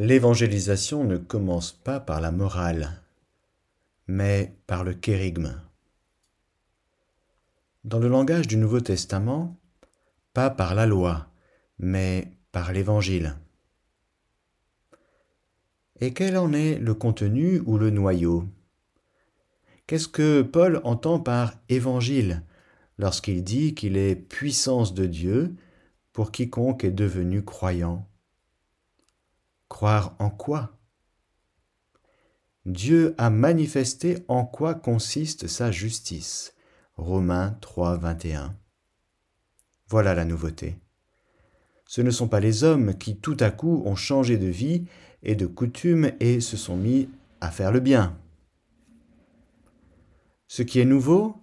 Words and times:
L'évangélisation 0.00 1.02
ne 1.02 1.16
commence 1.16 1.72
pas 1.72 1.98
par 1.98 2.20
la 2.20 2.30
morale, 2.30 3.02
mais 4.06 4.54
par 4.68 4.84
le 4.84 4.94
kérigme. 4.94 5.60
Dans 7.82 7.98
le 7.98 8.06
langage 8.06 8.46
du 8.46 8.58
Nouveau 8.58 8.78
Testament, 8.78 9.58
pas 10.34 10.50
par 10.50 10.76
la 10.76 10.86
loi, 10.86 11.26
mais 11.80 12.30
par 12.52 12.72
l'Évangile. 12.72 13.34
Et 15.98 16.14
quel 16.14 16.38
en 16.38 16.52
est 16.52 16.78
le 16.78 16.94
contenu 16.94 17.58
ou 17.66 17.76
le 17.76 17.90
noyau? 17.90 18.44
Qu'est-ce 19.88 20.06
que 20.06 20.42
Paul 20.42 20.80
entend 20.84 21.18
par 21.18 21.54
Évangile 21.68 22.44
lorsqu'il 22.98 23.42
dit 23.42 23.74
qu'il 23.74 23.96
est 23.96 24.14
puissance 24.14 24.94
de 24.94 25.06
Dieu 25.06 25.56
pour 26.12 26.30
quiconque 26.30 26.84
est 26.84 26.92
devenu 26.92 27.44
croyant? 27.44 28.07
Croire 29.68 30.16
en 30.18 30.30
quoi? 30.30 30.78
Dieu 32.64 33.14
a 33.18 33.30
manifesté 33.30 34.24
en 34.26 34.44
quoi 34.44 34.74
consiste 34.74 35.46
sa 35.46 35.70
justice. 35.70 36.54
Romains 36.96 37.56
3, 37.60 37.98
21. 37.98 38.56
Voilà 39.86 40.14
la 40.14 40.24
nouveauté. 40.24 40.78
Ce 41.86 42.00
ne 42.00 42.10
sont 42.10 42.28
pas 42.28 42.40
les 42.40 42.64
hommes 42.64 42.96
qui 42.96 43.18
tout 43.18 43.36
à 43.40 43.50
coup 43.50 43.82
ont 43.84 43.94
changé 43.94 44.36
de 44.36 44.46
vie 44.46 44.86
et 45.22 45.34
de 45.34 45.46
coutume 45.46 46.12
et 46.18 46.40
se 46.40 46.56
sont 46.56 46.76
mis 46.76 47.08
à 47.40 47.50
faire 47.50 47.70
le 47.70 47.80
bien. 47.80 48.18
Ce 50.46 50.62
qui 50.62 50.80
est 50.80 50.86
nouveau, 50.86 51.36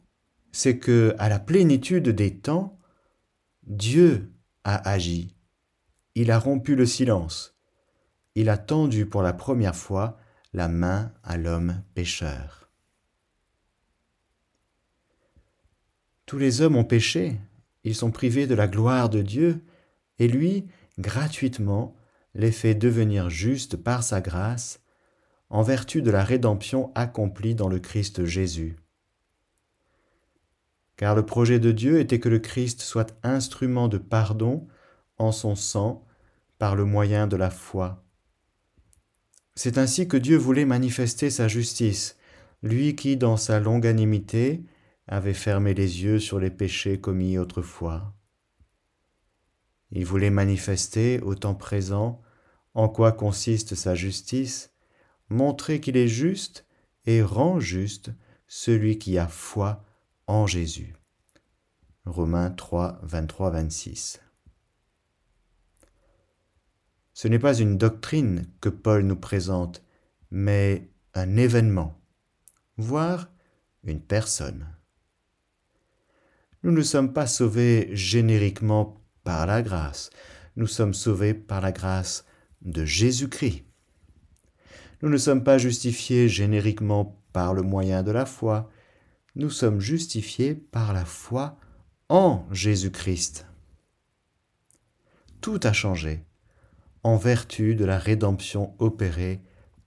c'est 0.52 0.80
que 0.80 1.16
à 1.20 1.30
la 1.30 1.40
plénitude 1.40 2.10
des 2.10 2.38
temps, 2.38 2.80
Dieu 3.64 4.32
a 4.64 4.90
agi. 4.90 5.36
Il 6.16 6.32
a 6.32 6.40
rompu 6.40 6.76
le 6.76 6.86
silence 6.86 7.55
il 8.36 8.50
a 8.50 8.58
tendu 8.58 9.06
pour 9.06 9.22
la 9.22 9.34
première 9.34 9.76
fois 9.76 10.18
la 10.54 10.68
main 10.68 11.12
à 11.24 11.38
l'homme 11.38 11.82
pécheur. 11.94 12.70
Tous 16.26 16.38
les 16.38 16.62
hommes 16.62 16.76
ont 16.76 16.86
péché, 16.86 17.40
ils 17.84 17.96
sont 17.96 18.12
privés 18.12 18.48
de 18.48 18.56
la 18.56 18.68
gloire 18.68 19.10
de 19.10 19.22
Dieu, 19.22 19.64
et 20.20 20.28
lui, 20.28 20.68
gratuitement, 20.98 21.96
les 22.34 22.52
fait 22.52 22.76
devenir 22.76 23.30
justes 23.30 23.78
par 23.78 24.04
sa 24.04 24.22
grâce, 24.22 24.82
en 25.50 25.62
vertu 25.62 26.02
de 26.02 26.12
la 26.12 26.24
rédemption 26.24 26.92
accomplie 26.96 27.56
dans 27.56 27.70
le 27.70 27.80
Christ 27.80 28.26
Jésus. 28.26 28.76
Car 30.98 31.16
le 31.16 31.26
projet 31.26 31.60
de 31.60 31.72
Dieu 31.72 32.00
était 32.00 32.20
que 32.20 32.30
le 32.30 32.40
Christ 32.40 32.82
soit 32.82 33.16
instrument 33.24 33.88
de 33.88 33.98
pardon 33.98 34.68
en 35.18 35.32
son 35.32 35.56
sang 35.56 36.06
par 36.58 36.76
le 36.76 36.86
moyen 36.86 37.28
de 37.28 37.36
la 37.36 37.50
foi 37.50 38.05
c'est 39.56 39.78
ainsi 39.78 40.08
que 40.08 40.18
Dieu 40.18 40.38
voulait 40.38 40.66
manifester 40.66 41.30
sa 41.30 41.48
justice, 41.48 42.18
lui 42.62 42.96
qui, 42.96 43.18
dans 43.18 43.38
sa 43.38 43.60
longanimité, 43.60 44.64
avait 45.08 45.34
fermé 45.34 45.74
les 45.74 46.04
yeux 46.04 46.20
sur 46.20 46.40
les 46.40 46.50
péchés 46.50 47.00
commis 47.00 47.38
autrefois. 47.38 48.14
Il 49.92 50.06
voulait 50.06 50.30
manifester 50.30 51.20
au 51.22 51.36
temps 51.36 51.56
présent 51.56 52.22
en 52.74 52.90
quoi 52.90 53.14
consiste 53.14 53.76
sa 53.76 53.96
justice, 53.96 54.74
montrer 55.30 55.80
qu'il 55.80 55.96
est 55.96 56.10
juste 56.10 56.66
et 57.06 57.22
rend 57.22 57.60
juste 57.60 58.12
celui 58.48 58.98
qui 58.98 59.18
a 59.18 59.28
foi 59.28 59.86
en 60.28 60.48
Jésus. 60.48 60.94
Romains 62.06 62.52
3, 62.52 63.00
23, 63.04 63.52
26. 63.52 64.20
Ce 67.26 67.28
n'est 67.28 67.40
pas 67.40 67.58
une 67.58 67.76
doctrine 67.76 68.46
que 68.62 68.70
Paul 68.70 69.02
nous 69.02 69.16
présente, 69.16 69.84
mais 70.30 70.92
un 71.16 71.38
événement, 71.38 72.00
voire 72.78 73.32
une 73.84 74.00
personne. 74.00 74.68
Nous 76.62 76.72
ne 76.72 76.84
sommes 76.84 77.14
pas 77.14 77.26
sauvés 77.26 77.90
génériquement 77.94 79.02
par 79.24 79.48
la 79.48 79.64
grâce, 79.64 80.12
nous 80.56 80.68
sommes 80.68 80.94
sauvés 80.94 81.34
par 81.34 81.62
la 81.62 81.72
grâce 81.72 82.26
de 82.62 82.86
Jésus-Christ. 82.86 83.66
Nous 85.02 85.10
ne 85.10 85.18
sommes 85.18 85.44
pas 85.44 85.58
justifiés 85.58 86.30
génériquement 86.30 87.20
par 87.34 87.56
le 87.56 87.64
moyen 87.64 88.04
de 88.04 88.12
la 88.12 88.28
foi, 88.28 88.70
nous 89.34 89.50
sommes 89.50 89.80
justifiés 89.80 90.54
par 90.54 90.94
la 90.94 91.06
foi 91.06 91.58
en 92.08 92.46
Jésus-Christ. 92.52 93.48
Tout 95.42 95.60
a 95.64 95.74
changé 95.74 96.24
en 97.06 97.18
vertu 97.18 97.76
de 97.76 97.86
la 97.86 98.00
rédemption 98.00 98.74
opérée 98.80 99.40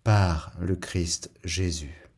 par 0.04 0.52
le 0.60 0.76
Christ 0.76 1.32
Jésus. 1.42 2.08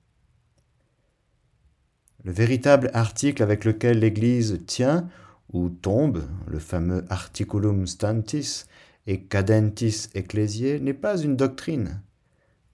Le 2.22 2.32
véritable 2.32 2.90
article 2.92 3.42
avec 3.42 3.64
lequel 3.64 4.00
l'Église 4.00 4.60
tient 4.66 5.08
ou 5.54 5.70
tombe, 5.70 6.28
le 6.46 6.58
fameux 6.58 7.06
articulum 7.08 7.86
stantis 7.86 8.66
et 9.06 9.22
cadentis 9.22 10.08
ecclesiae, 10.12 10.80
n'est 10.80 10.92
pas 10.92 11.16
une 11.16 11.34
doctrine, 11.34 12.02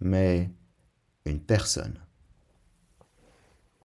mais 0.01 0.51
une 1.27 1.39
personne. 1.39 2.01